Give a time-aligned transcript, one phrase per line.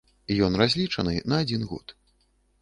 [0.45, 1.95] Ён разлічаны на адзін год.